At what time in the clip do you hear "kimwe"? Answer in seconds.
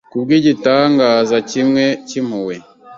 1.49-1.85